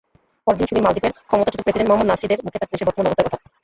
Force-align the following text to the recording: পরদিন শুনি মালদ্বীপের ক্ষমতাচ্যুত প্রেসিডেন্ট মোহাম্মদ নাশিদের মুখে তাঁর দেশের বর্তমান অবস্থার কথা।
পরদিন 0.45 0.67
শুনি 0.69 0.81
মালদ্বীপের 0.85 1.13
ক্ষমতাচ্যুত 1.29 1.61
প্রেসিডেন্ট 1.63 1.89
মোহাম্মদ 1.89 2.09
নাশিদের 2.11 2.43
মুখে 2.45 2.57
তাঁর 2.59 2.69
দেশের 2.71 2.87
বর্তমান 2.87 3.07
অবস্থার 3.07 3.25
কথা। 3.27 3.37